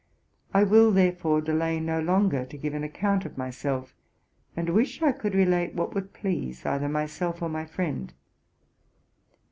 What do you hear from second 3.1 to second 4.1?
of myself,